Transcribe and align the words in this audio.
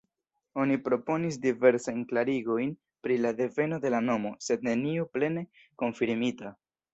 Oni 0.61 0.77
proponis 0.85 1.35
diversajn 1.43 1.99
klarigojn 2.11 2.71
pri 3.09 3.19
la 3.27 3.35
deveno 3.43 3.79
de 3.85 3.93
la 3.97 4.01
nomo, 4.07 4.33
sed 4.47 4.67
neniu 4.71 5.07
plene 5.19 5.45
konfirmita. 5.85 6.57